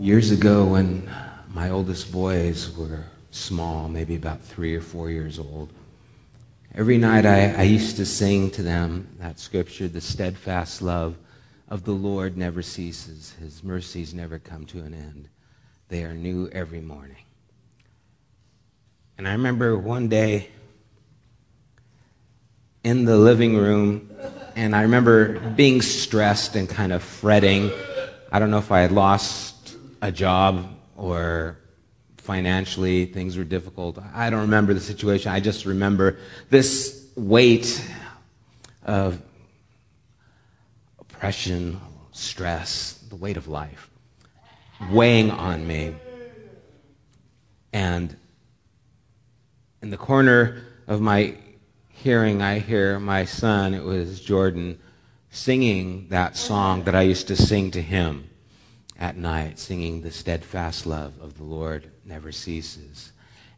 [0.00, 1.10] Years ago, when
[1.48, 5.72] my oldest boys were small, maybe about three or four years old,
[6.72, 11.16] every night I, I used to sing to them that scripture, the steadfast love
[11.68, 15.28] of the Lord never ceases, his mercies never come to an end.
[15.88, 17.24] They are new every morning.
[19.18, 20.48] And I remember one day
[22.84, 24.10] in the living room,
[24.54, 27.72] and I remember being stressed and kind of fretting.
[28.30, 29.47] I don't know if I had lost
[30.00, 31.58] a job or
[32.16, 33.98] financially things were difficult.
[34.14, 35.32] I don't remember the situation.
[35.32, 36.18] I just remember
[36.50, 37.82] this weight
[38.84, 39.20] of
[40.98, 41.80] oppression,
[42.12, 43.90] stress, the weight of life
[44.90, 45.94] weighing on me.
[47.72, 48.16] And
[49.82, 51.34] in the corner of my
[51.88, 54.78] hearing, I hear my son, it was Jordan,
[55.30, 58.27] singing that song that I used to sing to him
[58.98, 63.12] at night, singing the steadfast love of the Lord never ceases.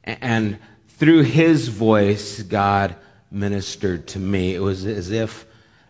[0.04, 2.96] And through his voice, God
[3.30, 4.54] ministered to me.
[4.54, 5.46] It was as if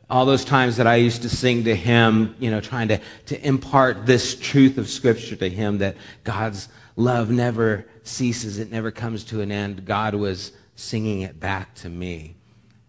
[0.08, 3.47] all those times that I used to sing to him, you know, trying to, to
[3.47, 9.24] impart this truth of Scripture to him that God's love never ceases, it never comes
[9.24, 9.84] to an end.
[9.84, 12.34] God was singing it back to me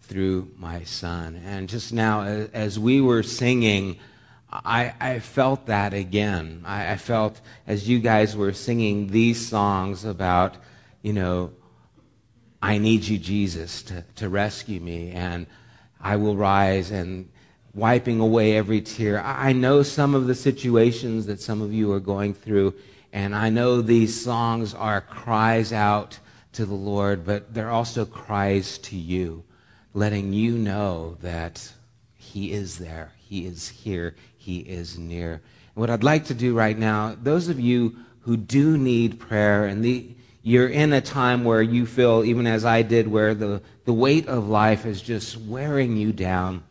[0.01, 1.41] through my son.
[1.45, 3.97] And just now, as we were singing,
[4.51, 6.63] I, I felt that again.
[6.65, 10.57] I, I felt as you guys were singing these songs about,
[11.01, 11.51] you know,
[12.61, 15.47] I need you, Jesus, to, to rescue me, and
[15.99, 17.29] I will rise and
[17.73, 19.21] wiping away every tear.
[19.21, 22.75] I know some of the situations that some of you are going through,
[23.13, 26.19] and I know these songs are cries out
[26.53, 29.43] to the Lord, but they're also cries to you,
[29.93, 31.71] letting you know that
[32.15, 35.33] He is there, He is here, he is near.
[35.33, 35.41] And
[35.75, 39.85] what I'd like to do right now, those of you who do need prayer and
[39.85, 40.09] the,
[40.41, 44.27] you're in a time where you feel, even as I did, where the, the weight
[44.27, 46.63] of life is just wearing you down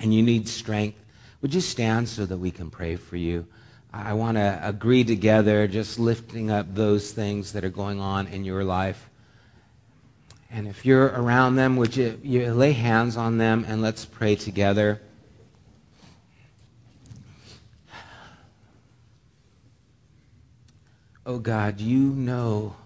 [0.00, 0.98] and you need strength,
[1.42, 3.46] would you stand so that we can pray for you?
[3.92, 8.44] I want to agree together, just lifting up those things that are going on in
[8.44, 9.08] your life.
[10.50, 14.34] And if you're around them, would you, you lay hands on them and let's pray
[14.34, 15.00] together?
[21.28, 22.76] Oh God, you know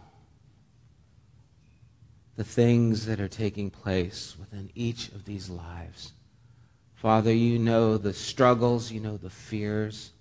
[2.36, 6.14] the things that are taking place within each of these lives.
[6.94, 10.12] Father, you know the struggles, you know the fears,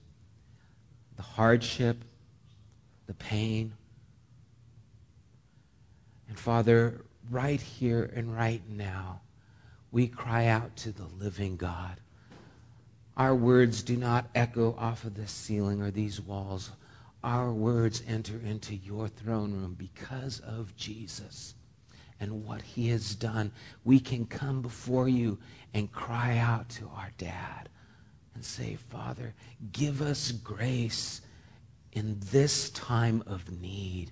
[1.16, 2.04] the hardship,
[3.08, 3.72] the pain.
[6.28, 9.22] And Father, right here and right now,
[9.94, 12.02] we cry out to the living God.
[13.16, 16.72] Our words do not echo off of this ceiling or these walls
[17.24, 21.56] our words enter into your throne room because of Jesus
[22.20, 23.52] and what he has done.
[23.84, 25.40] We can come before you
[25.74, 27.70] and cry out to our dad
[28.36, 29.34] and say, Father,
[29.72, 31.22] give us grace
[31.92, 34.12] in this time of need.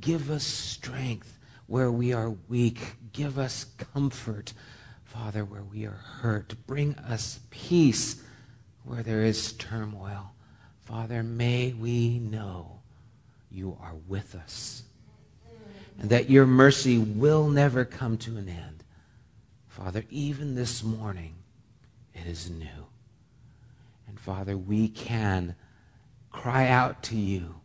[0.00, 2.96] Give us strength where we are weak.
[3.12, 4.52] Give us comfort,
[5.04, 6.54] Father, where we are hurt.
[6.66, 8.22] Bring us peace
[8.84, 10.35] where there is turmoil.
[10.86, 12.78] Father, may we know
[13.50, 14.84] you are with us
[15.98, 18.84] and that your mercy will never come to an end.
[19.66, 21.34] Father, even this morning,
[22.14, 22.86] it is new.
[24.06, 25.56] And Father, we can
[26.30, 27.56] cry out to you,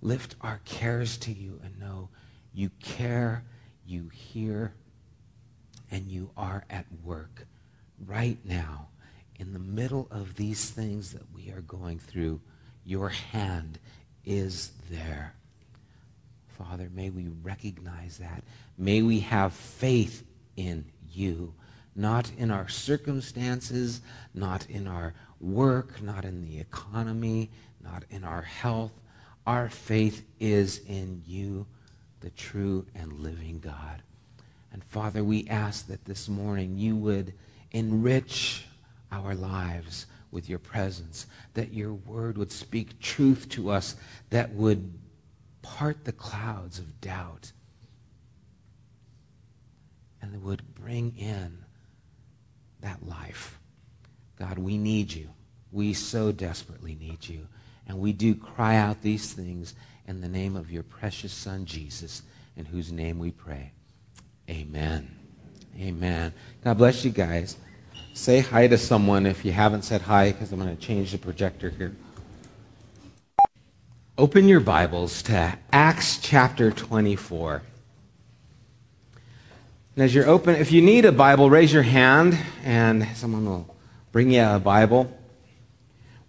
[0.00, 2.08] lift our cares to you, and know
[2.54, 3.44] you care,
[3.86, 4.72] you hear,
[5.90, 7.46] and you are at work
[8.06, 8.88] right now
[9.38, 12.40] in the middle of these things that we are going through,
[12.84, 13.78] your hand
[14.24, 15.34] is there.
[16.48, 18.42] Father, may we recognize that.
[18.78, 20.24] May we have faith
[20.56, 21.52] in you,
[21.94, 24.00] not in our circumstances,
[24.34, 27.50] not in our work, not in the economy,
[27.82, 28.92] not in our health.
[29.46, 31.66] Our faith is in you,
[32.20, 34.02] the true and living God.
[34.72, 37.34] And Father, we ask that this morning you would
[37.72, 38.66] enrich
[39.24, 43.96] our lives with your presence, that your word would speak truth to us,
[44.30, 44.92] that would
[45.62, 47.52] part the clouds of doubt,
[50.20, 51.64] and that would bring in
[52.80, 53.58] that life.
[54.38, 55.30] God, we need you.
[55.72, 57.46] We so desperately need you.
[57.86, 59.74] And we do cry out these things
[60.06, 62.22] in the name of your precious Son, Jesus,
[62.56, 63.72] in whose name we pray.
[64.48, 65.14] Amen.
[65.78, 66.32] Amen.
[66.62, 67.56] God bless you guys.
[68.16, 71.18] Say hi to someone if you haven't said hi, because I'm going to change the
[71.18, 71.94] projector here.
[74.16, 77.62] open your Bibles to Acts chapter 24.
[79.94, 83.76] And as you're open, if you need a Bible, raise your hand and someone will
[84.12, 85.14] bring you a Bible.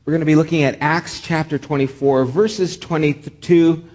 [0.03, 3.89] We're going to be looking at Acts chapter 24, verses 22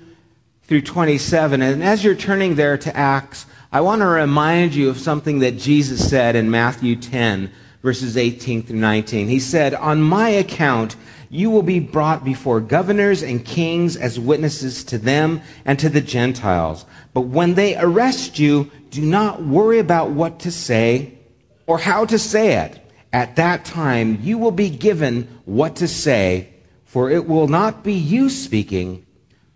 [0.63, 1.61] through 27.
[1.61, 5.59] And as you're turning there to Acts, I want to remind you of something that
[5.59, 7.53] Jesus said in Matthew 10,
[7.83, 9.29] verses 18 through 19.
[9.29, 10.97] He said, On my account,
[11.29, 16.01] you will be brought before governors and kings as witnesses to them and to the
[16.01, 16.85] Gentiles.
[17.13, 21.19] But when they arrest you, do not worry about what to say
[21.67, 22.79] or how to say it.
[23.13, 26.51] At that time, you will be given what to say,
[26.85, 29.05] for it will not be you speaking,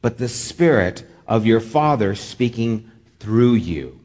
[0.02, 4.00] but the Spirit of your Father speaking through you.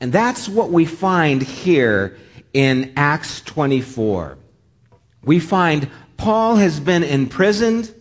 [0.00, 2.18] And that's what we find here
[2.56, 4.38] in Acts 24.
[5.22, 7.92] We find Paul has been imprisoned,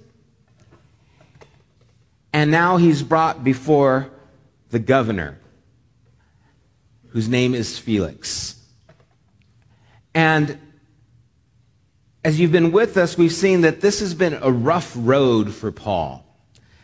[2.32, 4.10] and now he's brought before
[4.70, 5.38] the governor,
[7.10, 8.56] whose name is Felix.
[10.14, 10.58] And
[12.24, 15.74] as you've been with us, we've seen that this has been a rough road for
[15.74, 16.26] Paul,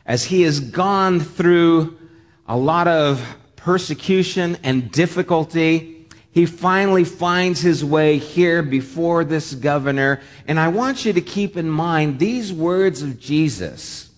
[0.06, 1.98] as he has gone through
[2.46, 3.26] a lot of
[3.56, 5.91] persecution and difficulty
[6.32, 10.22] he finally finds his way here before this governor.
[10.48, 14.10] And I want you to keep in mind these words of Jesus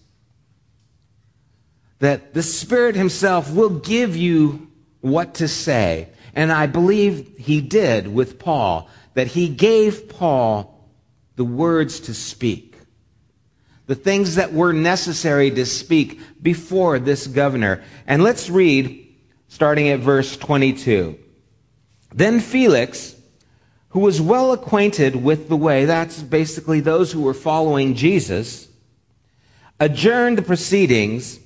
[2.04, 4.70] that the Spirit Himself will give you
[5.00, 6.10] what to say.
[6.36, 10.90] And I believe He did with Paul, that He gave Paul
[11.38, 12.76] the words to speak,
[13.88, 17.82] the things that were necessary to speak before this governor.
[18.06, 19.16] And let's read
[19.48, 21.23] starting at verse 22.
[22.14, 23.16] Then Felix,
[23.90, 28.68] who was well acquainted with the way, that's basically those who were following Jesus,
[29.80, 31.40] adjourned the proceedings.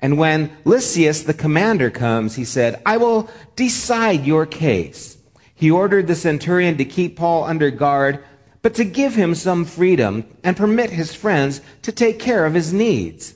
[0.00, 5.16] And when Lysias, the commander, comes, he said, I will decide your case.
[5.54, 8.22] He ordered the centurion to keep Paul under guard,
[8.60, 12.72] but to give him some freedom and permit his friends to take care of his
[12.72, 13.34] needs.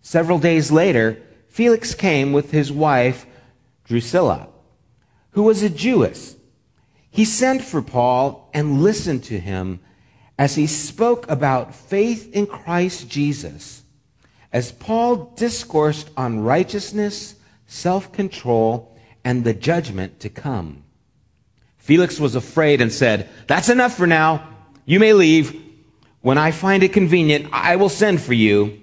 [0.00, 3.26] Several days later, Felix came with his wife,
[3.84, 4.51] Drusilla
[5.32, 6.36] who was a Jewess.
[7.10, 9.80] He sent for Paul and listened to him
[10.38, 13.82] as he spoke about faith in Christ Jesus.
[14.52, 17.34] As Paul discoursed on righteousness,
[17.66, 20.84] self control, and the judgment to come.
[21.78, 24.48] Felix was afraid and said, That's enough for now.
[24.84, 25.60] You may leave.
[26.20, 28.80] When I find it convenient, I will send for you.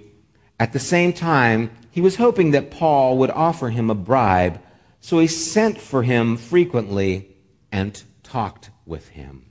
[0.60, 4.62] At the same time, he was hoping that Paul would offer him a bribe
[5.00, 7.36] so he sent for him frequently
[7.72, 9.46] and talked with him.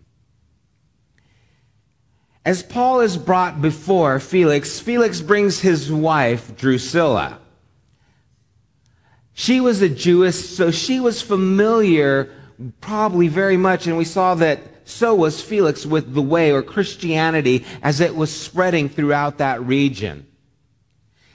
[2.45, 7.41] As Paul is brought before Felix, Felix brings his wife, Drusilla.
[9.35, 12.31] She was a Jewess, so she was familiar
[12.81, 17.65] probably very much, and we saw that so was Felix with the way or Christianity
[17.83, 20.27] as it was spreading throughout that region.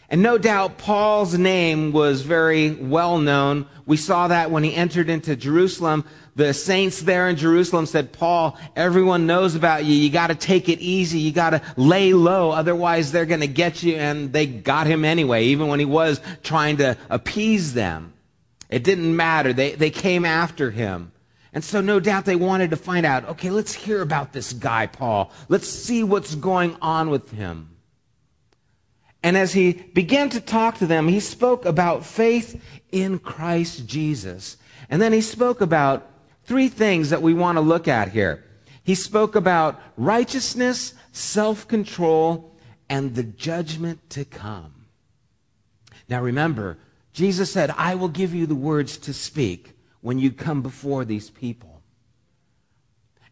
[0.09, 3.65] And no doubt Paul's name was very well known.
[3.85, 6.05] We saw that when he entered into Jerusalem.
[6.35, 9.93] The saints there in Jerusalem said, Paul, everyone knows about you.
[9.93, 11.19] You got to take it easy.
[11.19, 12.51] You got to lay low.
[12.51, 13.95] Otherwise, they're going to get you.
[13.95, 18.13] And they got him anyway, even when he was trying to appease them.
[18.69, 19.53] It didn't matter.
[19.53, 21.11] They, they came after him.
[21.53, 24.87] And so no doubt they wanted to find out, okay, let's hear about this guy,
[24.87, 25.31] Paul.
[25.49, 27.72] Let's see what's going on with him.
[29.23, 32.61] And as he began to talk to them, he spoke about faith
[32.91, 34.57] in Christ Jesus.
[34.89, 36.09] And then he spoke about
[36.43, 38.43] three things that we want to look at here.
[38.83, 42.53] He spoke about righteousness, self control,
[42.89, 44.73] and the judgment to come.
[46.09, 46.77] Now remember,
[47.13, 51.29] Jesus said, I will give you the words to speak when you come before these
[51.29, 51.81] people.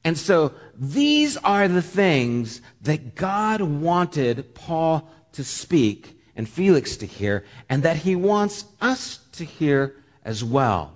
[0.04, 7.06] And so these are the things that God wanted Paul to speak and Felix to
[7.06, 10.94] hear, and that he wants us to hear as well.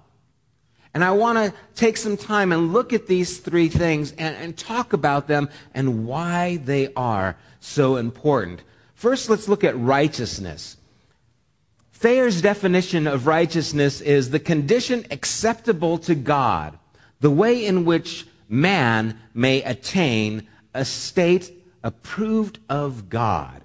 [0.94, 4.58] And I want to take some time and look at these three things and, and,
[4.58, 8.64] talk about them and why they are so important.
[8.94, 10.78] First, let's look at righteousness.
[11.92, 16.80] Thayer's definition of righteousness is the condition acceptable to God,
[17.20, 21.52] the way in which man may attain a state
[21.84, 23.65] approved of God.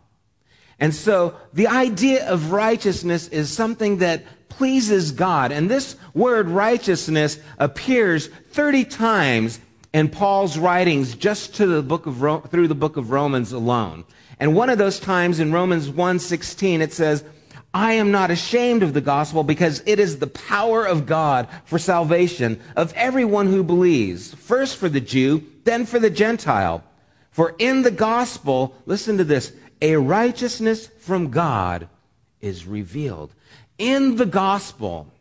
[0.81, 5.53] And so the idea of righteousness is something that pleases God.
[5.53, 9.61] And this word righteousness appears 30 times
[9.93, 14.05] in Paul's writings just to the book of Ro- through the book of Romans alone.
[14.39, 17.25] And one of those times in Romans 1:16 it says,
[17.75, 21.79] "I am not ashamed of the gospel because it is the power of God for
[21.79, 26.83] salvation of everyone who believes, first for the Jew, then for the Gentile.
[27.31, 31.89] For in the gospel, listen to this, a righteousness from God
[32.41, 33.33] is revealed."
[33.79, 35.13] In the gospel,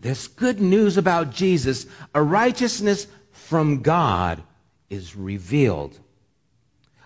[0.00, 4.42] this good news about Jesus, a righteousness from God
[4.90, 5.98] is revealed.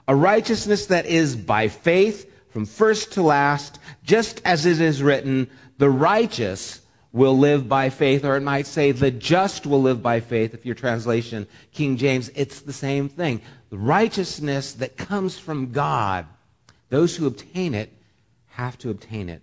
[0.08, 5.48] A righteousness that is by faith from first to last, just as it is written,
[5.78, 6.80] the righteous
[7.12, 10.66] will live by faith, or it might say the just will live by faith, if
[10.66, 13.40] your translation, King James, it's the same thing.
[13.70, 16.26] The righteousness that comes from God,
[16.88, 17.92] those who obtain it
[18.48, 19.42] have to obtain it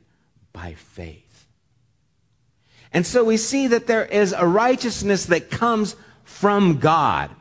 [0.52, 1.48] by faith.
[2.92, 7.32] And so we see that there is a righteousness that comes from God.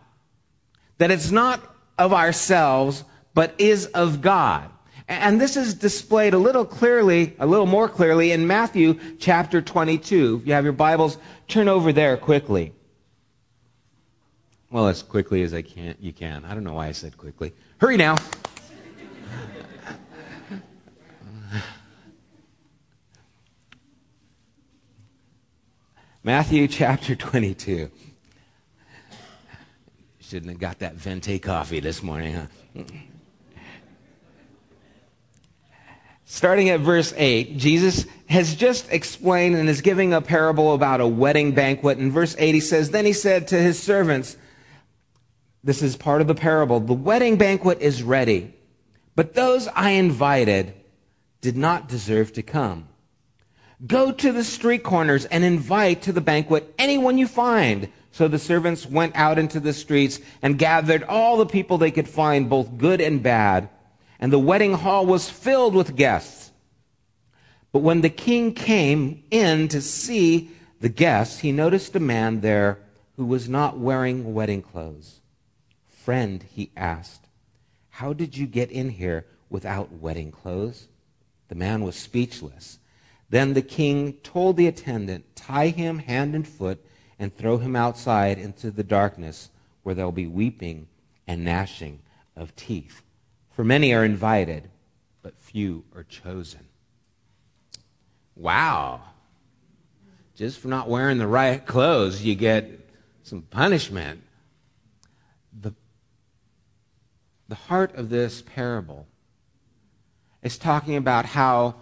[0.99, 1.63] That it's not
[1.99, 3.05] of ourselves,
[3.35, 4.71] but is of God.
[5.09, 10.41] And this is displayed a little clearly, a little more clearly in Matthew chapter 22.
[10.41, 11.19] If you have your Bibles,
[11.49, 12.73] turn over there quickly.
[14.71, 16.47] Well, as quickly as I can, you can.
[16.47, 17.53] I don't know why I said quickly.
[17.79, 18.17] Hurry now.
[26.25, 27.91] Matthew chapter 22.
[30.21, 32.85] Shouldn't have got that venti coffee this morning, huh?
[36.25, 41.09] Starting at verse 8, Jesus has just explained and is giving a parable about a
[41.09, 41.99] wedding banquet.
[41.99, 44.37] In verse 8, he says, Then he said to his servants,
[45.65, 48.55] This is part of the parable, the wedding banquet is ready,
[49.17, 50.73] but those I invited
[51.41, 52.87] did not deserve to come.
[53.87, 57.89] Go to the street corners and invite to the banquet anyone you find.
[58.13, 62.09] So the servants went out into the streets and gathered all the people they could
[62.09, 63.69] find, both good and bad.
[64.21, 66.53] And the wedding hall was filled with guests.
[67.73, 72.79] But when the king came in to see the guests, he noticed a man there
[73.17, 75.21] who was not wearing wedding clothes.
[75.89, 77.29] Friend, he asked,
[77.89, 80.89] how did you get in here without wedding clothes?
[81.49, 82.79] The man was speechless.
[83.33, 86.85] Then the king told the attendant, tie him hand and foot
[87.19, 89.49] and throw him outside into the darkness
[89.83, 90.87] where there'll be weeping
[91.27, 92.01] and gnashing
[92.37, 93.01] of teeth.
[93.49, 94.69] For many are invited,
[95.23, 96.67] but few are chosen.
[98.37, 99.01] Wow.
[100.35, 102.87] Just for not wearing the right clothes, you get
[103.23, 104.23] some punishment.
[105.59, 105.73] The,
[107.49, 109.07] the heart of this parable
[110.43, 111.77] is talking about how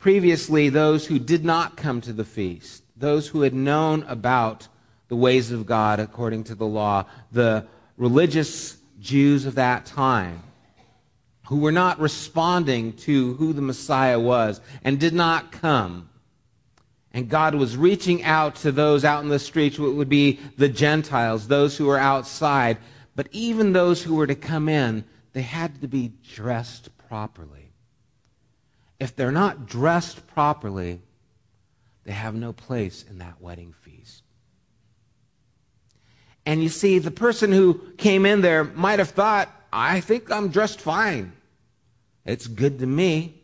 [0.00, 4.66] previously those who did not come to the feast, those who had known about
[5.08, 7.04] the ways of God according to the law.
[7.30, 7.66] The
[7.96, 10.42] religious Jews of that time
[11.46, 16.08] who were not responding to who the Messiah was and did not come.
[17.12, 20.68] And God was reaching out to those out in the streets, what would be the
[20.68, 22.78] Gentiles, those who were outside.
[23.16, 27.59] But even those who were to come in, they had to be dressed properly.
[29.00, 31.00] If they're not dressed properly,
[32.04, 34.22] they have no place in that wedding feast.
[36.46, 40.48] And you see, the person who came in there might have thought, I think I'm
[40.48, 41.32] dressed fine.
[42.24, 43.34] It's good to me.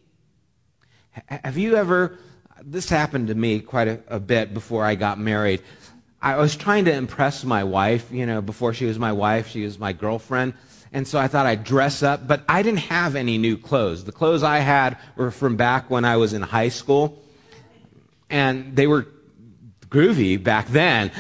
[1.29, 2.19] Have you ever,
[2.63, 5.63] this happened to me quite a, a, bit before I got married.
[6.21, 9.65] I was trying to impress my wife, you know, before she was my wife, she
[9.65, 10.55] was my girlfriend.
[10.97, 14.05] And so I thought I'd dress up, but I didn't have any new clothes.
[14.05, 17.23] The clothes I had were from back when I was in high school.
[18.31, 19.07] And they were
[19.91, 21.13] groovy back then.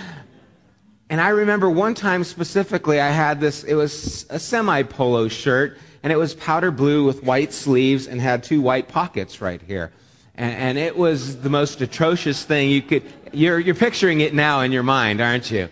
[1.11, 5.76] And I remember one time specifically, I had this, it was a semi polo shirt,
[6.02, 9.92] and it was powder blue with white sleeves and had two white pockets right here.
[10.37, 14.62] And, and it was the most atrocious thing you could, you're, you're picturing it now
[14.62, 15.68] in your mind, aren't you?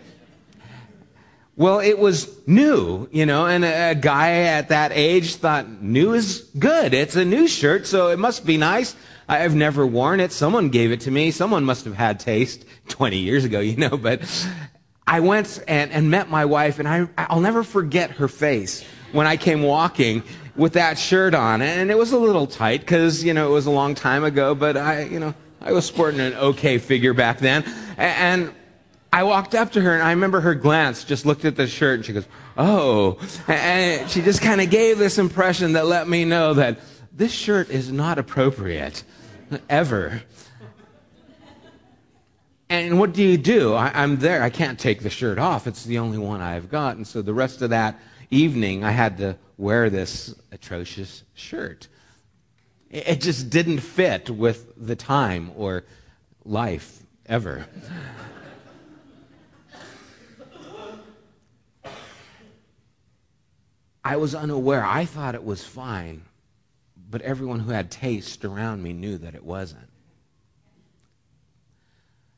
[1.57, 6.13] Well, it was new, you know, and a, a guy at that age thought new
[6.13, 6.93] is good.
[6.93, 8.93] It's a new shirt, so it must be nice.
[9.29, 10.33] I've never worn it.
[10.33, 11.31] Someone gave it to me.
[11.31, 14.21] Someone must have had taste 20 years ago, you know, but
[15.07, 18.83] I went and, and met my wife, and I, I'll never forget her face
[19.13, 20.23] when I came walking
[20.57, 21.61] with that shirt on.
[21.61, 24.55] And it was a little tight because, you know, it was a long time ago,
[24.55, 27.63] but I, you know, I was sporting an okay figure back then.
[27.97, 28.53] And
[29.15, 31.99] I walked up to her, and I remember her glance just looked at the shirt,
[31.99, 33.17] and she goes, Oh.
[33.47, 36.79] And she just kind of gave this impression that let me know that
[37.13, 39.05] this shirt is not appropriate
[39.69, 40.21] ever.
[42.67, 43.73] And what do you do?
[43.73, 44.43] I, am there.
[44.43, 45.65] I can't take the shirt off.
[45.65, 46.97] It's the only one I've got.
[46.97, 47.97] And so the rest of that
[48.31, 51.87] evening, I had to wear this atrocious shirt.
[52.89, 55.85] It, it just didn't fit with the time or
[56.43, 57.65] life ever.
[64.05, 64.85] I was unaware.
[64.85, 66.25] I thought it was fine,
[67.09, 69.89] but everyone who had taste around me knew that it wasn't.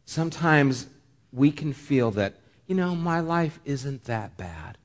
[0.06, 0.88] Sometimes
[1.34, 2.36] we can feel that,
[2.68, 4.78] you know, my life isn't that bad.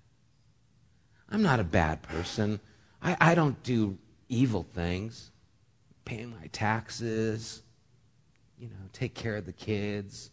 [1.30, 2.58] I'm not a bad person.
[3.00, 3.96] I, I don't do
[4.28, 5.30] evil things,
[6.04, 7.62] pay my taxes,
[8.58, 10.30] you know, take care of the kids.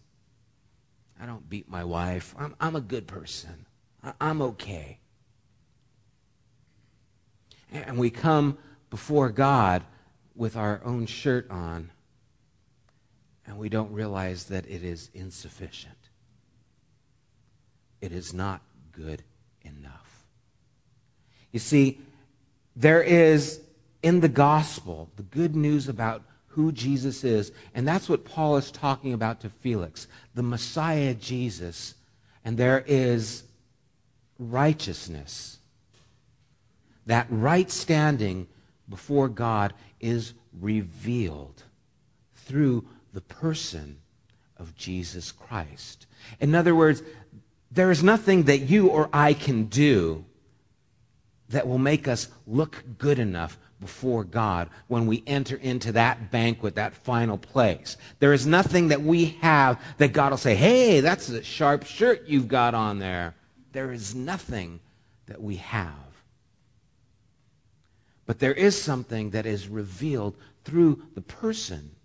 [1.22, 2.34] I don't beat my wife.
[2.40, 3.68] I'm, I'm a good person.
[4.04, 4.99] I, I'm okay.
[7.72, 8.58] And we come
[8.90, 9.84] before God
[10.36, 11.92] with our own shirt on,
[13.46, 15.94] and we don't realize that it is insufficient.
[18.02, 18.62] It is not
[18.92, 19.24] good
[19.62, 20.24] enough.
[21.52, 22.00] You see,
[22.76, 23.62] there is
[24.02, 28.72] in the gospel the good news about who Jesus is, and that's what Paul is
[28.72, 31.96] talking about to Felix the Messiah Jesus,
[32.44, 33.44] and there is
[34.38, 35.59] righteousness
[37.10, 38.46] that right standing
[38.88, 41.64] before God is revealed
[42.36, 43.98] through the person
[44.58, 46.06] of Jesus Christ.
[46.40, 47.02] In other words,
[47.72, 50.24] there is nothing that you or I can do
[51.50, 56.76] that will make us look good enough before God when we enter into that banquet,
[56.76, 57.98] that final place.
[58.20, 62.28] There is nothing that we have that God will say, hey, that's a sharp shirt
[62.28, 63.34] you've got on there.
[63.72, 64.80] There is nothing
[65.26, 66.09] that we have.
[68.30, 71.96] But there is something that is revealed through the person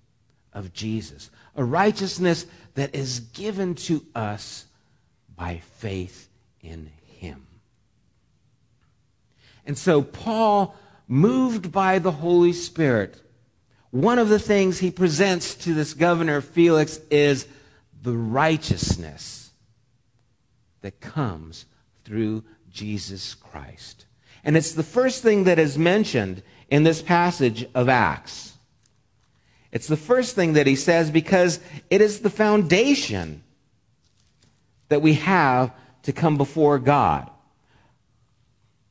[0.54, 4.64] of Jesus, a righteousness that is given to us
[5.36, 6.30] by faith
[6.62, 7.46] in him.
[9.66, 10.74] And so, Paul,
[11.06, 13.20] moved by the Holy Spirit,
[13.90, 17.46] one of the things he presents to this governor, Felix, is
[18.00, 19.50] the righteousness
[20.80, 21.66] that comes
[22.02, 24.06] through Jesus Christ.
[24.44, 28.52] And it's the first thing that is mentioned in this passage of Acts.
[29.72, 31.58] It's the first thing that he says because
[31.90, 33.42] it is the foundation
[34.88, 37.30] that we have to come before God.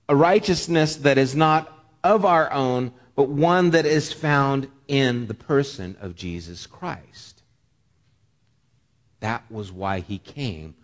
[0.10, 1.72] A righteousness that is not
[2.04, 7.44] of our own, but one that is found in the person of Jesus Christ.
[9.22, 10.76] That was why he came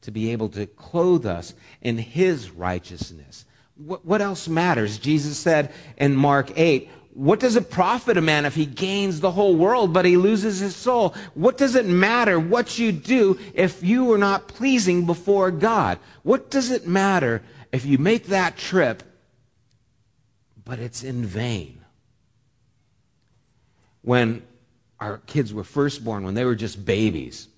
[0.00, 3.44] to be able to clothe us in his righteousness,
[3.78, 4.98] what, else matters?
[4.98, 9.30] Jesus said in Mark 8, what does it profit a man if he gains the
[9.30, 11.14] whole world but he loses his soul?
[11.34, 15.98] What does it matter what you do if you are not pleasing before God?
[16.22, 19.02] What does it matter if you make that trip
[20.64, 21.84] but it's in vain?
[24.02, 24.42] When
[25.00, 27.48] our kids were first born, when they were just babies,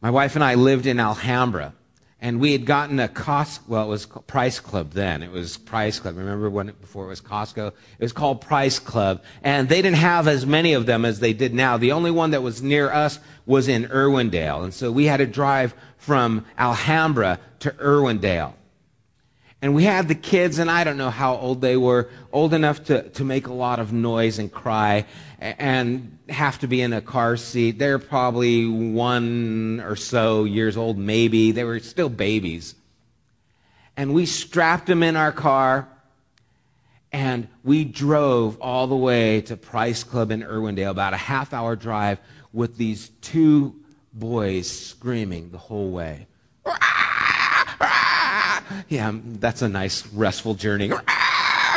[0.00, 1.74] my wife and I lived in Alhambra
[2.20, 3.68] and we had gotten a Costco.
[3.68, 5.22] Well, it was Price Club then.
[5.22, 6.16] It was Price Club.
[6.16, 7.68] Remember when before it was Costco?
[7.68, 11.32] It was called Price Club, and they didn't have as many of them as they
[11.32, 11.76] did now.
[11.76, 15.26] The only one that was near us was in Irwindale, and so we had to
[15.26, 18.54] drive from Alhambra to Irwindale.
[19.60, 22.84] And we had the kids, and I don't know how old they were, old enough
[22.84, 25.04] to, to make a lot of noise and cry
[25.40, 27.78] and have to be in a car seat.
[27.78, 31.50] They're probably one or so years old, maybe.
[31.50, 32.76] They were still babies.
[33.96, 35.88] And we strapped them in our car,
[37.10, 41.74] and we drove all the way to Price Club in Irwindale, about a half hour
[41.74, 42.20] drive,
[42.52, 43.74] with these two
[44.12, 46.28] boys screaming the whole way
[48.88, 50.90] yeah, um, that's a nice restful journey.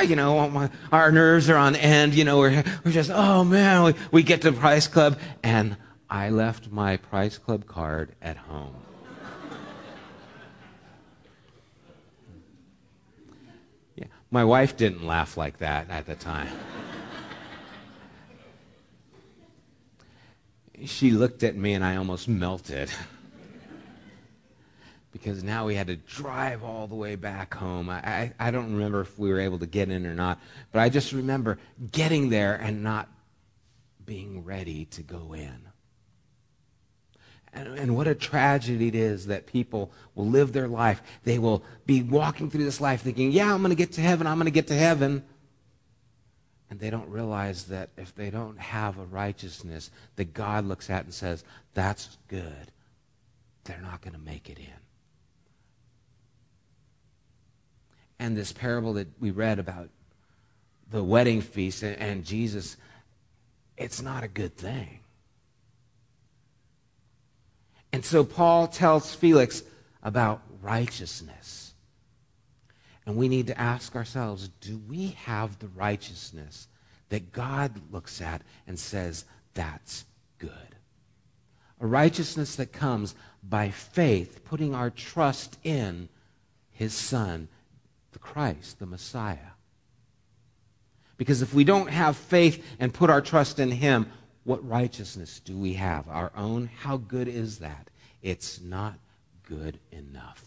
[0.04, 2.16] You know, our nerves are on end.
[2.16, 5.78] You know, we're, we're just, oh man, we, we get to Price Club, and
[6.10, 8.76] I left my Price Club card at home.
[13.96, 16.50] Yeah, my wife didn't laugh like that at the time.
[20.86, 22.90] she looked at me, and I almost melted
[25.12, 27.90] because now we had to drive all the way back home.
[27.90, 30.40] I, I, I, don't remember if we were able to get in or not,
[30.72, 31.60] but I just remember
[31.92, 33.10] getting there and not
[34.06, 35.68] being ready to go in.
[37.54, 41.02] And, and what a tragedy it is that people will live their life.
[41.26, 44.28] They will be walking through this life thinking, yeah, I'm going to get to heaven,
[44.28, 45.24] I'm going to get to heaven.
[46.70, 51.04] And they don't realize that if they don't have a righteousness that God looks at
[51.04, 51.44] and says,
[51.74, 52.72] that's good,
[53.66, 54.81] they're not going to make it in.
[58.22, 59.90] And this parable that we read about
[60.92, 62.78] the wedding feast and, and Jesus,
[63.78, 65.00] it's not a good thing.
[67.92, 69.64] And so Paul tells Felix
[70.04, 71.74] about righteousness.
[73.08, 76.68] And we need to ask ourselves do we have the righteousness
[77.10, 80.06] that God looks at and says, that's
[80.38, 80.52] good?
[81.80, 86.08] A righteousness that comes by faith, putting our trust in
[86.70, 87.48] his Son,
[88.22, 89.38] Christ, the Messiah.
[91.18, 94.08] Because if we don't have faith and put our trust in him,
[94.44, 96.08] what righteousness do we have?
[96.08, 96.70] Our own?
[96.80, 97.90] How good is that?
[98.22, 98.96] It's not
[99.48, 100.44] good enough.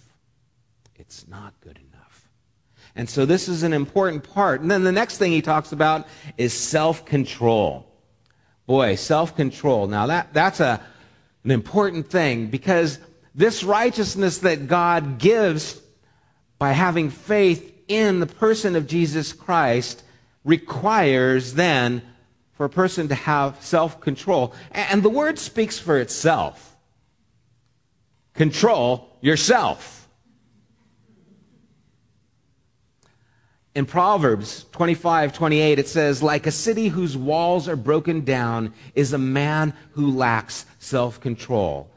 [0.96, 2.28] It's not good enough.
[2.96, 4.60] And so this is an important part.
[4.60, 6.06] And then the next thing he talks about
[6.38, 7.86] is self control.
[8.66, 9.86] Boy, self control.
[9.86, 10.80] Now that, that's a,
[11.44, 12.98] an important thing because
[13.34, 15.80] this righteousness that God gives
[16.64, 20.02] by having faith in the person of Jesus Christ
[20.44, 22.00] requires then
[22.54, 24.54] for a person to have self control.
[24.70, 26.74] And the word speaks for itself.
[28.32, 30.08] Control yourself.
[33.74, 39.12] In Proverbs 25, 28, it says, Like a city whose walls are broken down is
[39.12, 41.90] a man who lacks self control.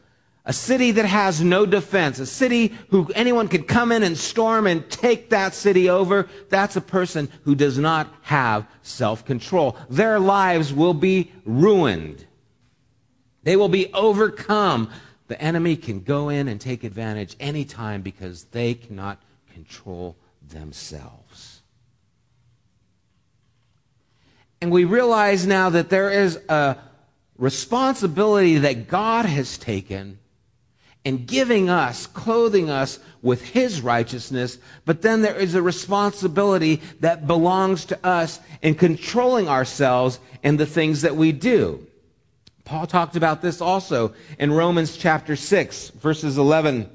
[0.48, 4.66] A city that has no defense, a city who anyone could come in and storm
[4.66, 9.78] and take that city over, that's a person who does not have self control.
[9.90, 12.26] Their lives will be ruined.
[13.44, 14.90] They will be overcome
[15.28, 19.22] the enemy can go in and take advantage anytime because they cannot
[19.54, 20.16] control
[20.48, 21.62] themselves.
[24.62, 26.78] And we realize now that there is a
[27.38, 30.20] responsibility that God has taken
[31.08, 37.26] in giving us, clothing us with His righteousness, but then there is a responsibility that
[37.26, 41.88] belongs to us in controlling ourselves and the things that we do.
[42.66, 46.90] Paul talked about this also in Romans chapter 6, verses 11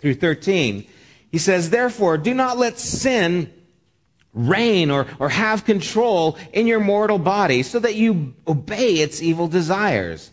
[0.00, 0.84] through 13.
[1.30, 3.52] He says, Therefore, do not let sin
[4.34, 9.46] reign or, or have control in your mortal body so that you obey its evil
[9.46, 10.32] desires.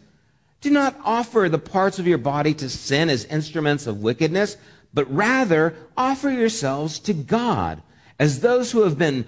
[0.63, 4.55] Do not offer the parts of your body to sin as instruments of wickedness,
[4.93, 7.81] but rather offer yourselves to God
[8.17, 9.25] as those who have been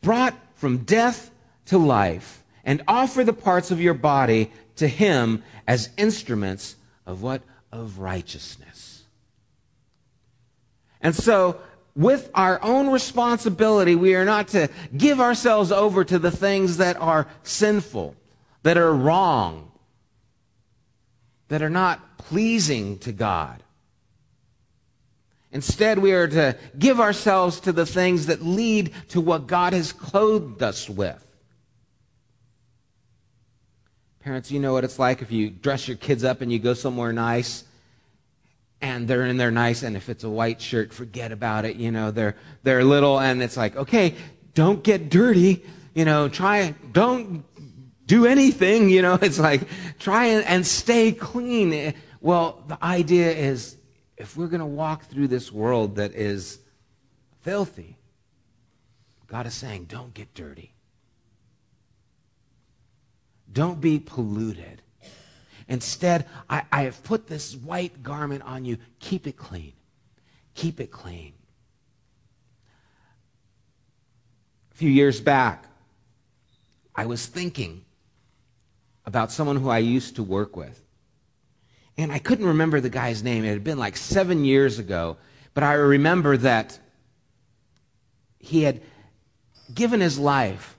[0.00, 1.30] brought from death
[1.66, 7.42] to life, and offer the parts of your body to him as instruments of what?
[7.70, 9.02] Of righteousness.
[11.02, 11.60] And so,
[11.94, 16.96] with our own responsibility, we are not to give ourselves over to the things that
[16.96, 18.16] are sinful,
[18.62, 19.68] that are wrong,
[21.48, 23.62] that are not pleasing to God.
[25.50, 29.92] Instead, we are to give ourselves to the things that lead to what God has
[29.92, 31.24] clothed us with.
[34.20, 36.74] Parents, you know what it's like if you dress your kids up and you go
[36.74, 37.64] somewhere nice
[38.82, 41.76] and they're in there nice and if it's a white shirt, forget about it.
[41.76, 44.14] You know, they're, they're little and it's like, okay,
[44.52, 45.64] don't get dirty.
[45.94, 47.42] You know, try, don't
[48.08, 48.88] do anything.
[48.88, 49.62] You know, it's like,
[50.00, 51.94] try and, and stay clean.
[52.20, 53.76] Well, the idea is
[54.16, 56.58] if we're going to walk through this world that is
[57.42, 57.96] filthy,
[59.28, 60.72] God is saying, don't get dirty.
[63.52, 64.82] Don't be polluted.
[65.68, 68.78] Instead, I, I have put this white garment on you.
[69.00, 69.74] Keep it clean.
[70.54, 71.34] Keep it clean.
[74.72, 75.66] A few years back,
[76.94, 77.84] I was thinking
[79.08, 80.84] about someone who I used to work with.
[81.96, 83.42] And I couldn't remember the guy's name.
[83.42, 85.16] It had been like seven years ago.
[85.54, 86.78] But I remember that
[88.38, 88.82] he had
[89.72, 90.76] given his life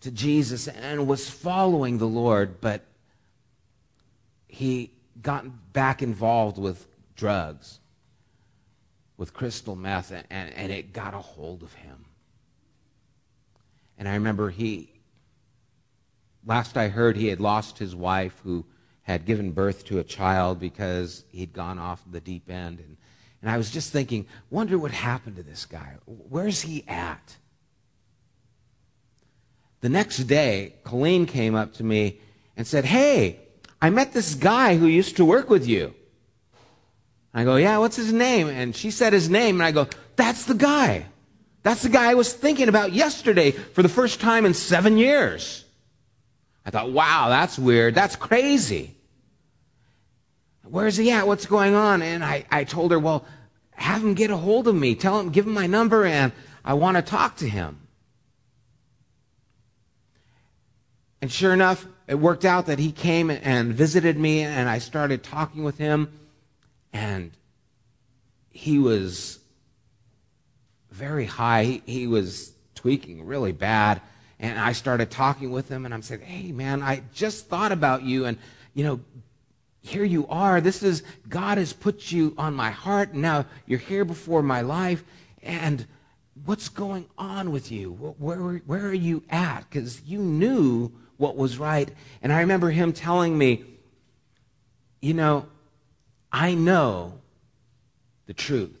[0.00, 2.84] to Jesus and was following the Lord, but
[4.48, 4.90] he
[5.22, 7.78] got back involved with drugs,
[9.16, 12.04] with crystal meth, and, and it got a hold of him.
[13.96, 14.97] And I remember he,
[16.44, 18.64] last I heard, he had lost his wife who
[19.02, 22.78] had given birth to a child because he'd gone off the deep end.
[22.78, 22.96] And,
[23.40, 25.96] and I was just thinking, wonder what happened to this guy.
[26.06, 27.36] Where's he at?
[29.80, 32.20] The next day, Colleen came up to me
[32.56, 33.40] and said, Hey,
[33.80, 35.94] I met this guy who used to work with you.
[37.32, 38.48] I go, Yeah, what's his name?
[38.48, 41.06] And she said his name, and I go, That's the guy.
[41.62, 45.64] That's the guy I was thinking about yesterday for the first time in seven years.
[46.64, 47.94] I thought, wow, that's weird.
[47.94, 48.94] That's crazy.
[50.64, 51.26] Where's he at?
[51.26, 52.02] What's going on?
[52.02, 53.24] And I, I told her, well,
[53.72, 54.94] have him get a hold of me.
[54.94, 56.32] Tell him, give him my number, and
[56.64, 57.80] I want to talk to him.
[61.22, 65.22] And sure enough, it worked out that he came and visited me, and I started
[65.22, 66.12] talking with him,
[66.92, 67.32] and
[68.50, 69.38] he was
[70.90, 71.82] very high.
[71.86, 74.00] He was tweaking really bad.
[74.40, 78.02] And I started talking with him, and I'm saying, hey, man, I just thought about
[78.02, 78.38] you, and,
[78.72, 79.00] you know,
[79.82, 80.60] here you are.
[80.60, 84.60] This is, God has put you on my heart, and now you're here before my
[84.60, 85.02] life,
[85.42, 85.86] and
[86.44, 87.92] what's going on with you?
[87.92, 89.68] Where, where are you at?
[89.68, 91.90] Because you knew what was right.
[92.22, 93.64] And I remember him telling me,
[95.00, 95.46] you know,
[96.30, 97.20] I know
[98.26, 98.77] the truth.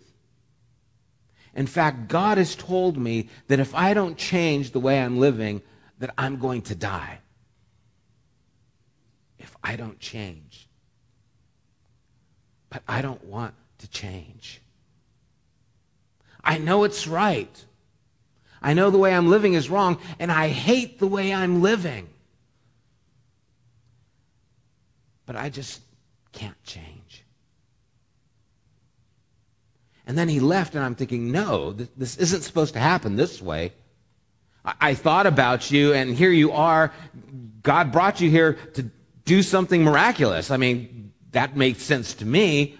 [1.54, 5.62] In fact, God has told me that if I don't change the way I'm living,
[5.98, 7.18] that I'm going to die.
[9.38, 10.68] If I don't change.
[12.70, 14.60] But I don't want to change.
[16.44, 17.64] I know it's right.
[18.60, 22.08] I know the way I'm living is wrong, and I hate the way I'm living.
[25.26, 25.80] But I just
[26.32, 26.97] can't change.
[30.08, 33.74] And then he left, and I'm thinking, no, this, isn't supposed to happen this way.
[34.64, 36.94] I, I thought about you, and here you are.
[37.62, 38.90] God brought you here to
[39.26, 40.50] do something miraculous.
[40.50, 42.78] I mean, that makes sense to me.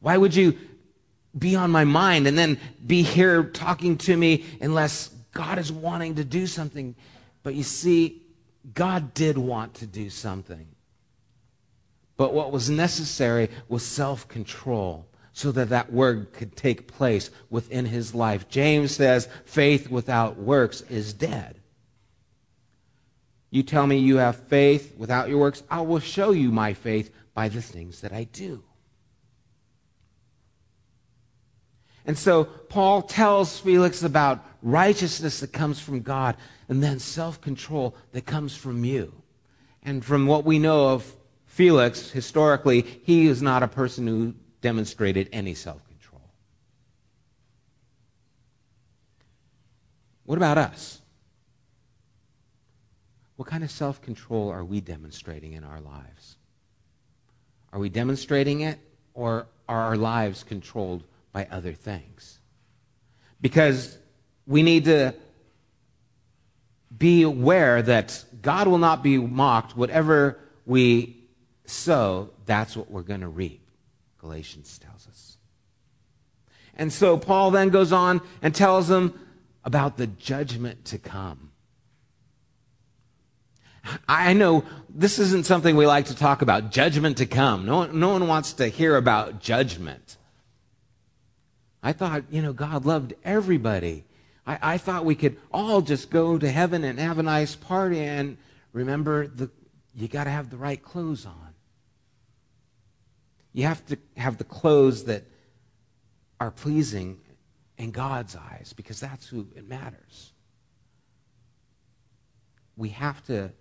[0.00, 0.58] Why would you
[1.38, 6.16] be on my mind and then be here talking to me unless God is wanting
[6.16, 6.96] to do something?
[7.44, 8.20] But you see,
[8.74, 10.66] God did want to do something.
[12.16, 17.86] But what was necessary was self control so that that word could take place within
[17.86, 18.48] his life.
[18.48, 21.58] James says, faith without works is dead.
[23.50, 27.12] You tell me you have faith without your works, I will show you my faith
[27.34, 28.62] by the things that I do.
[32.04, 36.36] And so Paul tells Felix about righteousness that comes from God
[36.68, 39.12] and then self control that comes from you.
[39.82, 41.14] And from what we know of
[41.46, 46.22] Felix, historically, he is not a person who demonstrated any self control.
[50.24, 51.02] What about us?
[53.36, 56.36] What kind of self control are we demonstrating in our lives?
[57.72, 58.78] Are we demonstrating it,
[59.14, 62.38] or are our lives controlled by other things?
[63.40, 63.98] Because
[64.46, 65.14] we need to
[66.96, 69.76] be aware that God will not be mocked.
[69.76, 71.24] Whatever we
[71.64, 73.61] sow, that's what we're going to reap.
[74.22, 75.36] Galatians tells us.
[76.76, 79.18] And so Paul then goes on and tells them
[79.64, 81.50] about the judgment to come.
[84.08, 87.66] I know this isn't something we like to talk about, judgment to come.
[87.66, 90.16] No one, no one wants to hear about judgment.
[91.82, 94.04] I thought, you know, God loved everybody.
[94.46, 97.98] I, I thought we could all just go to heaven and have a nice party
[97.98, 98.36] and
[98.72, 99.50] remember the,
[99.96, 101.51] you got to have the right clothes on.
[103.52, 105.24] You have to have the clothes that
[106.40, 107.20] are pleasing
[107.76, 110.32] in God's eyes because that's who it matters.
[112.76, 113.52] We have to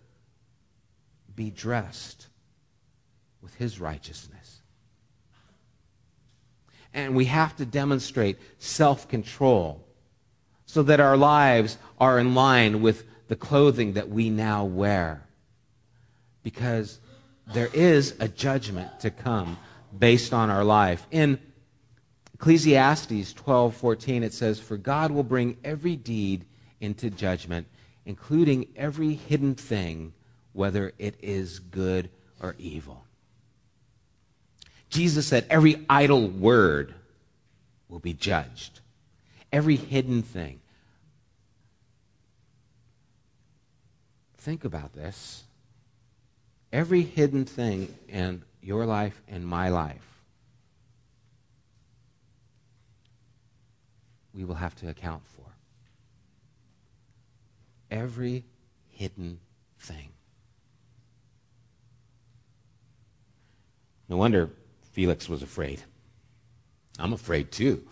[1.36, 2.28] be dressed
[3.42, 4.62] with his righteousness.
[6.94, 9.86] And we have to demonstrate self control
[10.66, 15.26] so that our lives are in line with the clothing that we now wear.
[16.44, 17.00] Because
[17.54, 19.58] there is a judgment to come
[19.98, 21.06] based on our life.
[21.12, 21.40] In
[22.36, 26.46] Ecclesiastes 12:14 it says, "For God will bring every deed
[26.80, 27.68] into judgment,
[28.06, 30.14] including every hidden thing,
[30.54, 33.06] whether it is good or evil."
[34.90, 36.96] Jesus said every idle word
[37.88, 38.80] will be judged.
[39.52, 40.62] Every hidden thing.
[44.38, 45.44] Think about this.
[46.74, 50.22] Every hidden thing in your life and my life,
[54.34, 55.46] we will have to account for.
[57.90, 58.46] Every
[58.90, 59.40] hidden
[59.80, 60.10] thing.
[64.08, 64.50] No wonder
[64.92, 65.82] Felix was afraid.
[67.00, 67.88] I'm afraid too.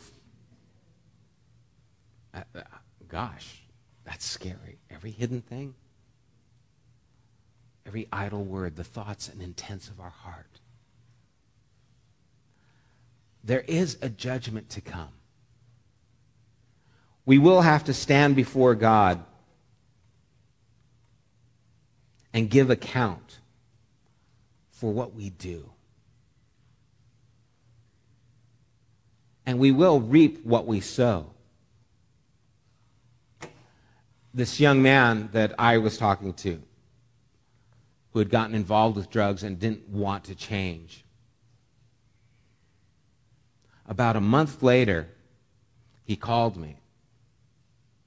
[2.34, 2.62] Uh, uh,
[3.08, 3.64] gosh,
[4.04, 4.78] that's scary.
[4.90, 5.74] Every hidden thing,
[7.86, 10.59] every idle word, the thoughts and intents of our heart.
[13.44, 15.10] There is a judgment to come.
[17.26, 19.24] We will have to stand before God
[22.34, 23.40] and give account
[24.72, 25.70] for what we do.
[29.46, 31.32] And we will reap what we sow.
[34.34, 36.62] This young man that I was talking to,
[38.14, 41.04] who had gotten involved with drugs and didn't want to change.
[43.90, 45.10] About a month later,
[46.04, 46.78] he called me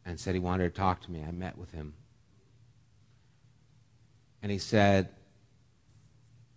[0.07, 1.25] and said he wanted to talk to me.
[1.27, 1.95] I met with him.
[4.42, 5.09] And he said,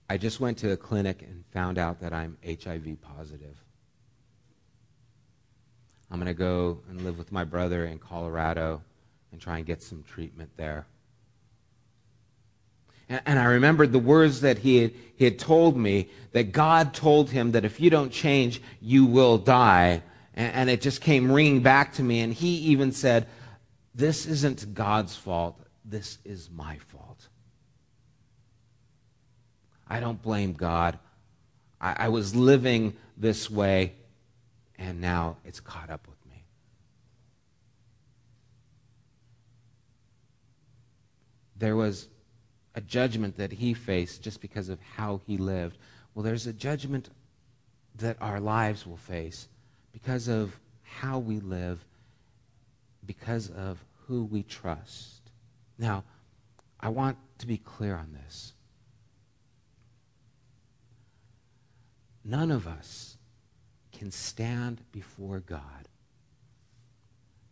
[0.07, 3.57] I just went to a clinic and found out that I'm HIV positive.
[6.11, 8.83] I'm going to go and live with my brother in Colorado
[9.31, 10.85] and try and get some treatment there.
[13.07, 17.29] And, I remembered the words that he had, he had told me that God told
[17.29, 20.01] him that if you don't change, you will die.
[20.33, 22.21] And, and it just came ringing back to me.
[22.21, 23.27] And he even said,
[23.93, 27.27] This isn't God's fault, this is my fault.
[29.87, 30.97] I don't blame God.
[31.79, 33.93] I, I was living this way,
[34.79, 36.43] and now it's caught up with me.
[41.55, 42.07] There was
[42.75, 45.77] a judgment that he faced just because of how he lived.
[46.13, 47.09] Well, there's a judgment
[47.95, 49.47] that our lives will face
[49.93, 51.83] because of how we live,
[53.05, 55.31] because of who we trust.
[55.77, 56.03] Now,
[56.79, 58.53] I want to be clear on this.
[62.23, 63.17] None of us
[63.91, 65.87] can stand before God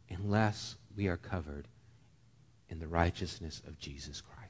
[0.09, 1.67] unless we are covered
[2.69, 4.42] in the righteousness of Jesus Christ.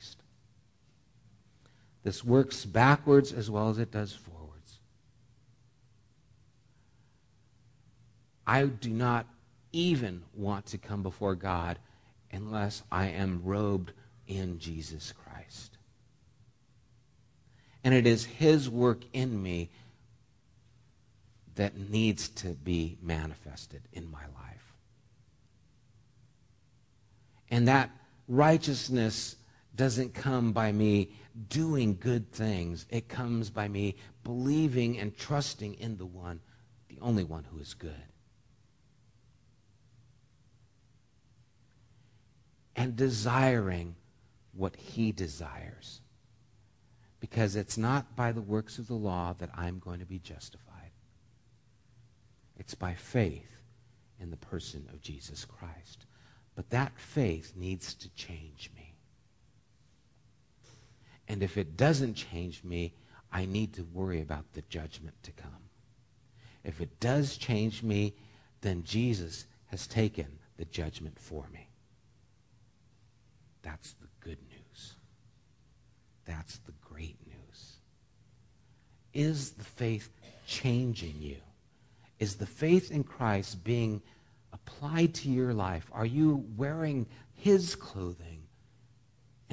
[2.04, 4.80] This works backwards as well as it does forwards.
[8.46, 9.26] I do not
[9.72, 11.80] even want to come before God
[12.32, 13.94] unless I am robed
[14.28, 15.78] in Jesus Christ.
[17.84, 19.70] And it is His work in me
[21.56, 24.74] that needs to be manifested in my life.
[27.50, 27.92] And that
[28.28, 29.36] righteousness
[29.76, 31.12] doesn't come by me
[31.50, 32.86] doing good things.
[32.90, 36.40] It comes by me believing and trusting in the one,
[36.90, 37.92] the only one who is good.
[42.76, 43.96] And desiring
[44.54, 46.02] what he desires.
[47.20, 50.92] Because it's not by the works of the law that I'm going to be justified.
[52.58, 53.62] It's by faith
[54.20, 56.06] in the person of Jesus Christ.
[56.56, 58.83] But that faith needs to change me.
[61.28, 62.94] And if it doesn't change me,
[63.32, 65.52] I need to worry about the judgment to come.
[66.64, 68.14] If it does change me,
[68.62, 71.70] then Jesus has taken the judgment for me.
[73.62, 74.94] That's the good news.
[76.26, 77.78] That's the great news.
[79.14, 80.10] Is the faith
[80.48, 81.38] changing you?
[82.20, 84.02] Is the faith in Christ being
[84.54, 85.90] applied to your life?
[85.92, 88.33] Are you wearing his clothing?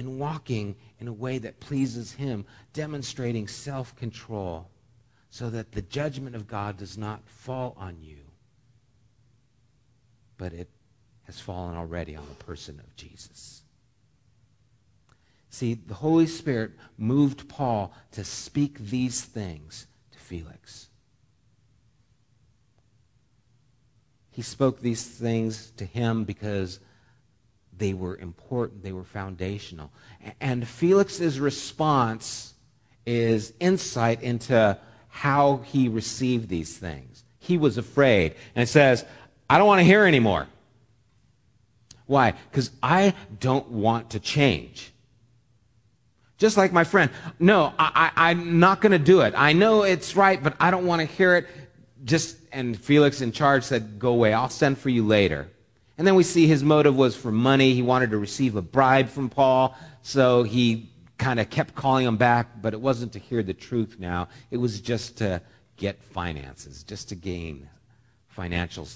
[0.01, 4.67] And walking in a way that pleases Him, demonstrating self control
[5.29, 8.17] so that the judgment of God does not fall on you,
[10.37, 10.69] but it
[11.25, 13.61] has fallen already on the person of Jesus.
[15.51, 20.87] See, the Holy Spirit moved Paul to speak these things to Felix.
[24.31, 26.79] He spoke these things to him because
[27.81, 29.91] they were important, they were foundational.
[30.39, 32.53] And Felix's response
[33.07, 34.77] is insight into
[35.09, 37.23] how he received these things.
[37.39, 38.35] He was afraid.
[38.55, 39.03] And says,
[39.49, 40.47] I don't want to hear anymore.
[42.05, 42.35] Why?
[42.51, 44.93] Because I don't want to change.
[46.37, 47.09] Just like my friend.
[47.39, 49.33] No, I, am not going to do it.
[49.35, 51.47] I know it's right, but I don't want to hear it.
[52.05, 54.33] Just, and Felix in charge said, Go away.
[54.33, 55.49] I'll send for you later.
[56.01, 57.75] And then we see his motive was for money.
[57.75, 62.17] He wanted to receive a bribe from Paul, so he kind of kept calling him
[62.17, 64.27] back, but it wasn't to hear the truth now.
[64.49, 65.43] It was just to
[65.77, 67.69] get finances, just to gain
[68.29, 68.87] financial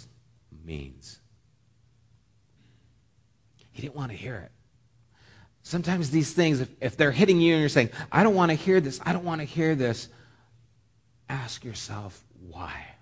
[0.65, 1.19] means.
[3.71, 4.51] He didn't want to hear it.
[5.61, 8.55] Sometimes these things, if, if they're hitting you and you're saying, I don't want to
[8.55, 10.09] hear this, I don't want to hear this,
[11.29, 12.94] ask yourself why.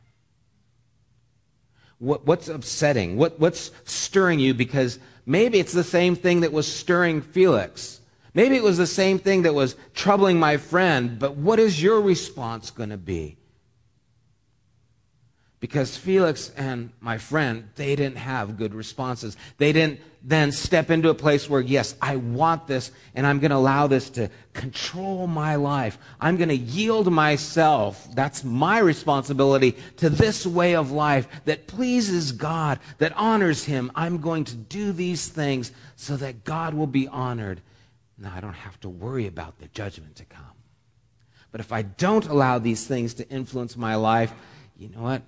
[2.03, 3.15] What, what's upsetting?
[3.15, 4.53] What, what's stirring you?
[4.53, 8.01] Because maybe it's the same thing that was stirring Felix.
[8.33, 12.01] Maybe it was the same thing that was troubling my friend, but what is your
[12.01, 13.37] response going to be?
[15.63, 19.37] Because Felix and my friend, they didn't have good responses.
[19.59, 23.51] They didn't then step into a place where, yes, I want this and I'm going
[23.51, 25.97] to allow this to control my life.
[26.19, 28.05] I'm going to yield myself.
[28.13, 33.89] That's my responsibility to this way of life that pleases God, that honors Him.
[33.95, 37.61] I'm going to do these things so that God will be honored.
[38.17, 40.43] Now I don't have to worry about the judgment to come.
[41.53, 44.33] But if I don't allow these things to influence my life,
[44.75, 45.21] you know what?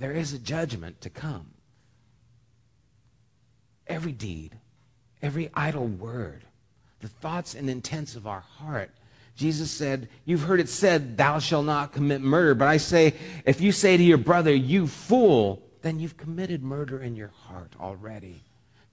[0.00, 1.46] There is a judgment to come.
[3.86, 4.56] Every deed,
[5.22, 6.44] every idle word,
[7.00, 8.90] the thoughts and intents of our heart.
[9.36, 12.54] Jesus said, You've heard it said, Thou shalt not commit murder.
[12.54, 17.00] But I say, if you say to your brother, You fool, then you've committed murder
[17.00, 18.42] in your heart already.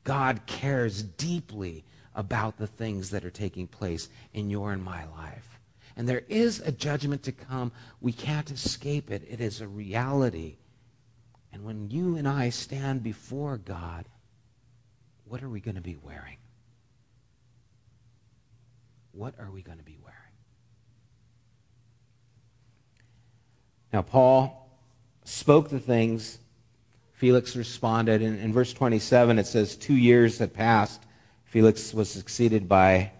[0.03, 1.83] God cares deeply
[2.15, 5.59] about the things that are taking place in your and my life.
[5.95, 7.71] And there is a judgment to come.
[8.01, 10.57] We can't escape it, it is a reality.
[11.51, 14.05] And when you and I stand before God,
[15.25, 16.37] what are we going to be wearing?
[19.11, 20.17] What are we going to be wearing?
[23.91, 24.69] Now, Paul
[25.23, 26.39] spoke the things.
[27.13, 28.21] Felix responded.
[28.21, 31.01] In, in verse 27, it says, Two years had passed.
[31.45, 33.11] Felix was succeeded by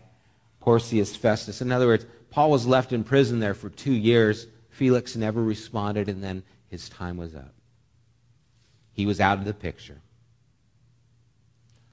[0.59, 1.61] Porcius Festus.
[1.61, 4.47] In other words, Paul was left in prison there for two years.
[4.69, 7.56] Felix never responded, and then his time was up
[8.97, 10.01] he was out of the picture.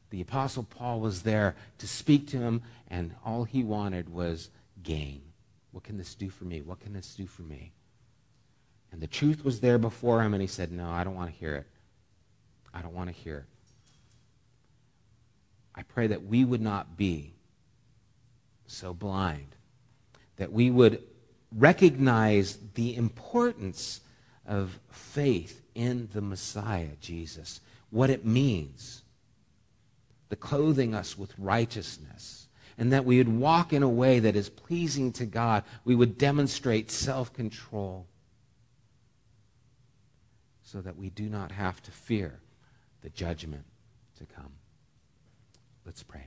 [0.09, 4.49] The Apostle Paul was there to speak to him, and all he wanted was
[4.83, 5.21] gain.
[5.71, 6.63] What can this do for me?
[6.63, 7.73] What can this do for me?
[8.91, 11.37] And the truth was there before him, and he said, No, I don't want to
[11.37, 11.67] hear it.
[12.73, 13.45] I don't want to hear it.
[15.75, 17.35] I pray that we would not be
[18.67, 19.57] so blind,
[20.37, 21.03] that we would
[21.55, 24.01] recognize the importance
[24.47, 27.61] of faith in the Messiah, Jesus,
[27.91, 29.03] what it means,
[30.29, 34.49] the clothing us with righteousness, and that we would walk in a way that is
[34.49, 35.65] pleasing to God.
[35.85, 38.07] We would demonstrate self control
[40.63, 42.41] so that we do not have to fear
[43.03, 43.65] the judgment
[44.19, 44.53] to come.
[45.85, 46.27] Let's pray.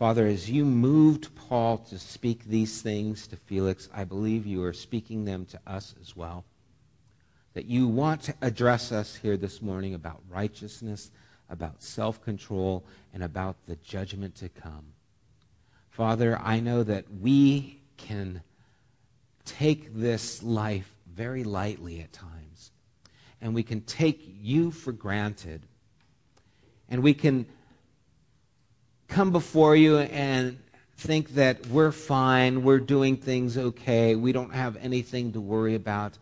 [0.00, 4.72] Father, as you moved Paul to speak these things to Felix, I believe you are
[4.72, 6.46] speaking them to us as well.
[7.52, 11.10] That you want to address us here this morning about righteousness,
[11.50, 12.82] about self control,
[13.12, 14.86] and about the judgment to come.
[15.90, 18.40] Father, I know that we can
[19.44, 22.70] take this life very lightly at times,
[23.42, 25.66] and we can take you for granted,
[26.88, 27.44] and we can
[29.10, 30.58] come before you and
[30.96, 36.16] think that we're fine, we're doing things okay, we don't have anything to worry about.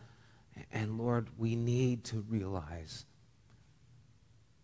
[0.72, 3.05] And Lord, we need to realize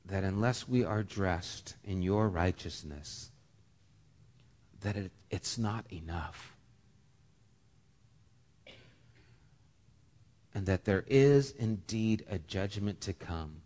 [0.07, 3.31] that unless we are dressed in your righteousness,
[4.81, 6.57] that it, it's not enough.
[10.55, 13.57] And that there is indeed a judgment to come.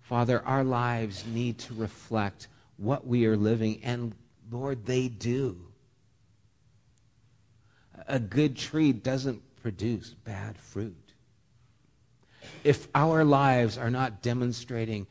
[0.00, 2.48] Father, our lives need to reflect
[2.82, 3.80] what we are living.
[3.82, 4.14] And
[4.50, 5.56] Lord, they do.
[8.08, 10.96] A good tree doesn't produce bad fruit.
[12.64, 15.06] If our lives are not demonstrating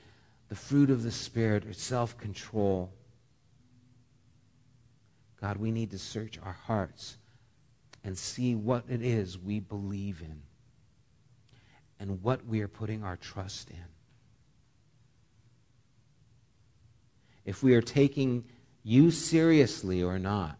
[0.49, 2.91] the fruit of the Spirit or self control,
[5.39, 7.17] God, we need to search our hearts
[8.03, 10.41] and see what it is we believe in
[11.99, 13.90] and what we are putting our trust in.
[17.45, 18.43] If we are taking
[18.83, 20.57] you seriously or not.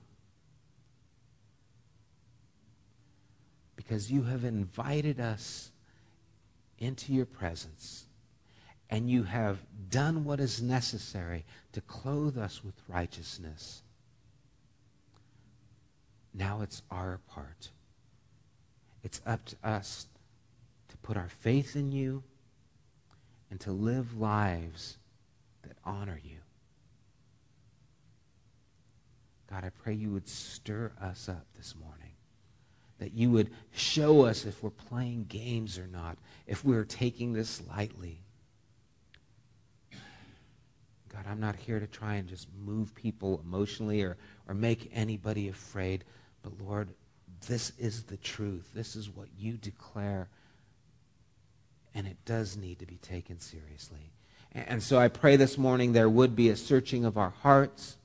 [3.76, 5.72] Because you have invited us
[6.78, 8.06] into your presence
[8.90, 9.60] and you have
[9.90, 13.84] done what is necessary to clothe us with righteousness.
[16.34, 17.70] Now it's our part.
[19.04, 20.08] It's up to us
[20.90, 22.24] to put our faith in you
[23.50, 24.98] and to live lives
[25.64, 26.41] that honor you.
[29.52, 32.14] God, I pray you would stir us up this morning.
[33.00, 37.62] That you would show us if we're playing games or not, if we're taking this
[37.68, 38.22] lightly.
[41.10, 44.16] God, I'm not here to try and just move people emotionally or,
[44.48, 46.06] or make anybody afraid.
[46.44, 46.94] But Lord,
[47.48, 48.70] this is the truth.
[48.74, 50.30] This is what you declare.
[51.94, 54.12] And it does need to be taken seriously.
[54.54, 57.98] And so I pray this morning there would be a searching of our hearts,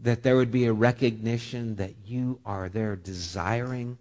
[0.00, 3.98] that there would be a recognition that you are there desiring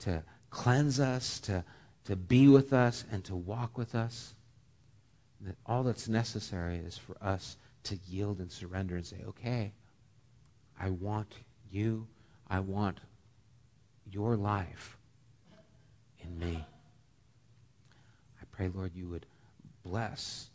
[0.00, 1.64] to cleanse us, to,
[2.04, 4.34] to be with us, and to walk with us.
[5.42, 9.72] That all that's necessary is for us to yield and surrender and say, okay,
[10.80, 11.34] I want
[11.70, 12.06] you.
[12.48, 12.98] I want
[14.10, 14.96] your life
[16.20, 16.64] in me.
[18.40, 19.26] I pray, Lord, you would
[19.84, 20.48] bless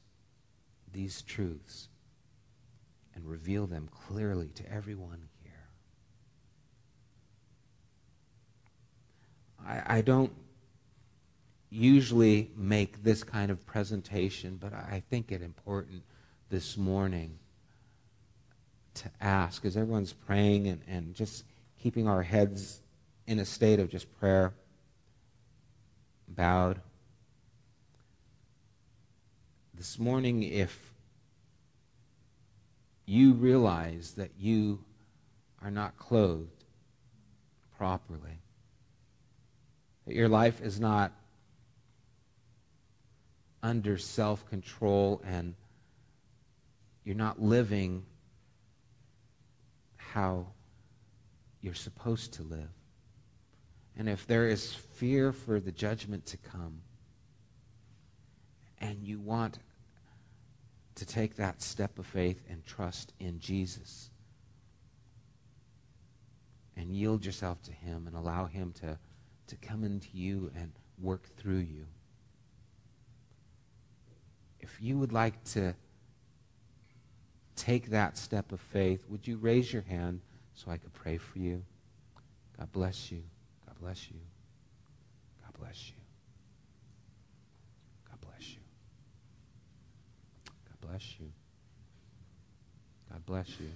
[0.91, 1.89] these truths
[3.15, 5.51] and reveal them clearly to everyone here.
[9.65, 10.31] I, I don't
[11.69, 16.03] usually make this kind of presentation, but I think it important
[16.49, 17.39] this morning
[18.93, 21.45] to ask as everyone's praying and, and just
[21.81, 22.81] keeping our heads
[23.25, 24.53] in a state of just prayer,
[26.27, 26.79] bowed.
[29.73, 30.92] This morning, if
[33.05, 34.79] you realize that you
[35.61, 36.63] are not clothed
[37.77, 38.39] properly,
[40.05, 41.11] that your life is not
[43.61, 45.55] under self control and
[47.03, 48.05] you're not living
[49.97, 50.45] how
[51.61, 52.69] you're supposed to live.
[53.97, 56.81] And if there is fear for the judgment to come,
[58.79, 59.59] and you want
[60.95, 64.09] to take that step of faith and trust in Jesus,
[66.75, 68.97] and yield yourself to Him and allow Him to,
[69.47, 70.71] to come into you and
[71.01, 71.85] work through you.
[74.59, 75.75] If you would like to
[77.55, 80.21] take that step of faith, would you raise your hand
[80.55, 81.63] so I could pray for you?
[82.57, 83.21] God bless you.
[83.65, 84.19] God bless you.
[85.43, 85.95] God bless you.
[88.09, 88.61] God bless you.
[90.45, 91.31] God bless you.
[93.11, 93.69] God bless you.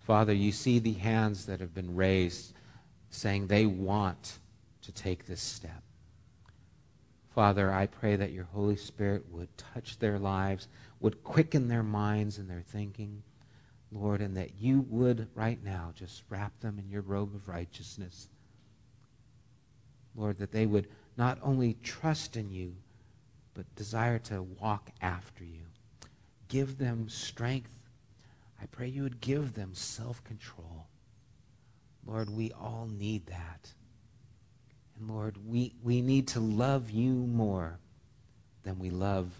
[0.00, 2.54] Father, you see the hands that have been raised
[3.10, 4.38] saying they want
[4.80, 5.82] to take this step.
[7.34, 10.66] Father, I pray that your Holy Spirit would touch their lives,
[11.00, 13.22] would quicken their minds and their thinking,
[13.92, 18.28] Lord, and that you would right now just wrap them in your robe of righteousness.
[20.16, 20.88] Lord, that they would
[21.18, 22.76] not only trust in you,
[23.54, 25.62] but desire to walk after you.
[26.48, 27.78] Give them strength.
[28.60, 30.86] I pray you would give them self control.
[32.06, 33.72] Lord, we all need that.
[34.98, 37.78] And Lord, we, we need to love you more
[38.62, 39.30] than we love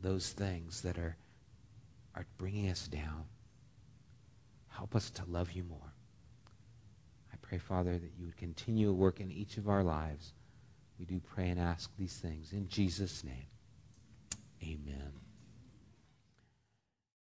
[0.00, 1.16] those things that are,
[2.14, 3.24] are bringing us down.
[4.68, 5.92] Help us to love you more.
[7.32, 10.32] I pray, Father, that you would continue to work in each of our lives.
[10.98, 13.46] We do pray and ask these things in Jesus' name.
[14.62, 15.12] Amen.